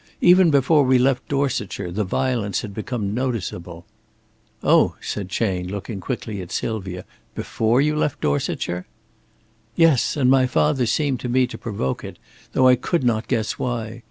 [0.21, 3.85] Even before we left Dorsetshire the violence had become noticeable."
[4.63, 7.05] "Oh!" said Chayne, looking quickly at Sylvia.
[7.35, 8.87] "Before you left Dorsetshire?"
[9.75, 12.17] "Yes; and my father seemed to me to provoke it,
[12.53, 13.99] though I could not guess why.